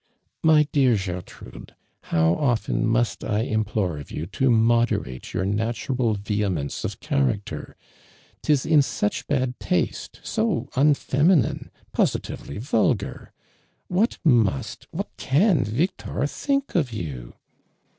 "My 0.43 0.67
dear 0.71 0.95
Gertrude, 0.97 1.75
how 2.05 2.33
often 2.33 2.87
must 2.87 3.23
I 3.23 3.41
implore 3.41 3.99
of 3.99 4.09
you 4.09 4.25
to 4.25 4.49
mod 4.49 4.87
erate 4.91 5.31
your 5.31 5.45
natural 5.45 6.15
vehemence 6.15 6.83
of 6.83 6.99
character! 7.01 7.75
'Tis 8.41 8.65
in 8.65 8.81
such 8.81 9.27
bad 9.27 9.59
taste— 9.59 10.19
so 10.23 10.69
uni'eminine— 10.75 11.69
I)Ositively 11.93 12.57
vulgar. 12.59 13.31
What 13.89 14.17
must, 14.23 14.87
what 14.89 15.15
can 15.17 15.65
N'ictor 15.67 16.27
think 16.27 16.73
of 16.73 16.91
you 16.91 17.35